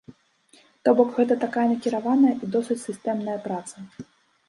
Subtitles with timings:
[0.87, 3.77] То бок, гэта такая накіраваная і досыць сістэмная праца.